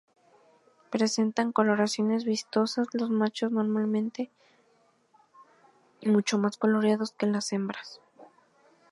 Presentan 0.89 1.51
coloraciones 1.51 2.25
vistosas, 2.25 2.87
los 2.93 3.11
machos 3.11 3.51
normalmente 3.51 4.31
mucho 6.03 6.39
más 6.39 6.57
coloreados 6.57 7.11
que 7.11 7.27
las 7.27 7.53
hembras. 7.53 8.01